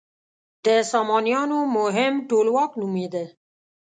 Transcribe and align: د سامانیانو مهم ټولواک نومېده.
د 0.65 0.67
سامانیانو 0.91 1.59
مهم 1.77 2.13
ټولواک 2.29 2.71
نومېده. 2.79 3.25